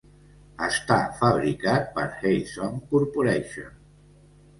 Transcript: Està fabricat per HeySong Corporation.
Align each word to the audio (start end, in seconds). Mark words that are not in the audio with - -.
Està 0.67 0.95
fabricat 1.19 1.91
per 1.97 2.05
HeySong 2.21 2.79
Corporation. 2.95 3.77